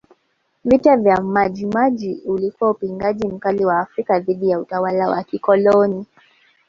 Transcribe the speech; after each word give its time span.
Vita 0.63 0.99
ya 1.03 1.21
Maji 1.21 1.65
Maji 1.65 2.21
ulikuwa 2.25 2.71
upingaji 2.71 3.27
mkali 3.27 3.65
wa 3.65 3.73
Waafrika 3.75 4.19
dhidi 4.19 4.49
ya 4.49 4.59
utawala 4.59 5.07
wa 5.09 5.23
kikoloni 5.23 6.05